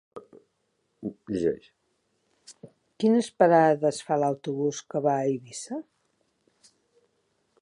[3.03, 5.83] Quines parades fa l'autobús que va a Eivissa?